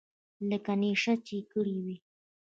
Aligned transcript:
لکه 0.49 0.73
نېشه 0.81 1.13
چې 1.25 1.35
يې 1.39 1.43
کړې 1.51 1.77
وي. 1.83 1.97